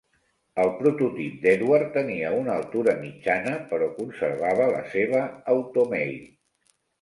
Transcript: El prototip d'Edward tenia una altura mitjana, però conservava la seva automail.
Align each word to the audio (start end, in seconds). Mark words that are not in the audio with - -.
El 0.61 0.69
prototip 0.77 1.35
d'Edward 1.43 1.91
tenia 1.97 2.31
una 2.37 2.55
altura 2.61 2.95
mitjana, 3.01 3.53
però 3.75 3.91
conservava 3.99 4.71
la 4.73 4.81
seva 4.95 5.23
automail. 5.55 6.19